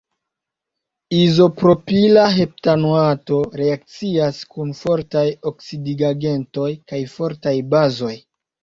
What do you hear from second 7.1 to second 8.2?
fortaj bazoj.